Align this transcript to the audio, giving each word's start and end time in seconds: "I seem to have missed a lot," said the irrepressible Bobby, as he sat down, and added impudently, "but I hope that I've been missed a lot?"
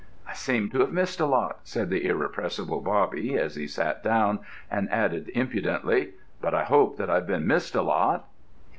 "I 0.27 0.33
seem 0.33 0.71
to 0.71 0.79
have 0.79 0.91
missed 0.91 1.19
a 1.19 1.27
lot," 1.27 1.59
said 1.63 1.91
the 1.91 2.07
irrepressible 2.07 2.81
Bobby, 2.81 3.37
as 3.37 3.53
he 3.53 3.67
sat 3.67 4.03
down, 4.03 4.39
and 4.71 4.89
added 4.91 5.29
impudently, 5.35 6.13
"but 6.41 6.55
I 6.55 6.63
hope 6.63 6.97
that 6.97 7.11
I've 7.11 7.27
been 7.27 7.45
missed 7.45 7.75
a 7.75 7.83
lot?" 7.83 8.27